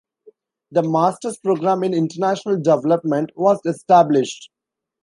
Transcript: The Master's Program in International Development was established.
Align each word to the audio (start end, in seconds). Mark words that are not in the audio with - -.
The 0.71 0.81
Master's 0.81 1.37
Program 1.37 1.83
in 1.83 1.93
International 1.93 2.59
Development 2.59 3.29
was 3.35 3.59
established. 3.67 4.49